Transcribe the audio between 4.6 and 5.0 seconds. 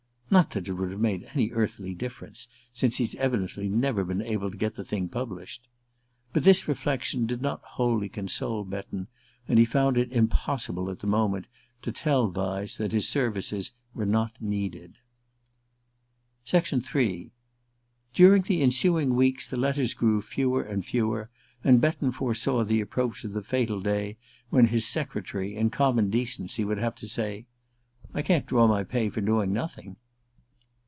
the